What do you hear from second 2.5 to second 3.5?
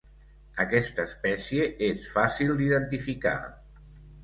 d'identificar.